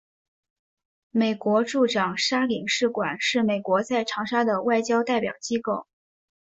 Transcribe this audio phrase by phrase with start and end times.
[1.11, 5.85] 美国驻长沙领事馆是美国在长沙的外交代表机构。